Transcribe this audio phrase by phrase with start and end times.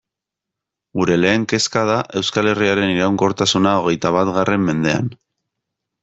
[0.99, 5.13] Gure lehen kezka da Euskal Herriaren iraunkortasuna hogeita batgarren mendean.